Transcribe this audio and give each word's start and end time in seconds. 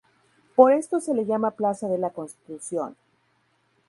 Por 0.55 0.71
esto 0.73 0.99
se 0.99 1.13
la 1.13 1.21
llama 1.21 1.51
"Plaza 1.51 1.87
de 1.87 1.99
la 1.99 2.09
Constitución". 2.09 2.95